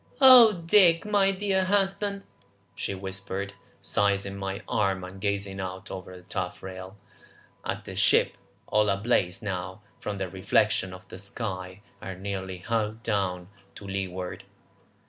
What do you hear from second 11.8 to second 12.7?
and nearly